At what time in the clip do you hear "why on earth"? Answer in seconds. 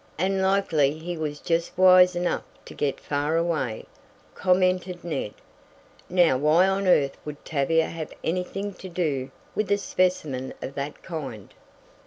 6.39-7.17